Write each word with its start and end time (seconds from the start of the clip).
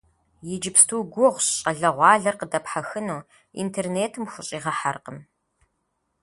Иджыпсту 0.53 0.97
гугъущ 1.13 1.45
щӏалэгъуалэр 1.59 2.35
къыдэпхьэхыну, 2.39 3.25
интернетым 3.61 4.23
хущӀигъэхьэркъым. 4.31 5.19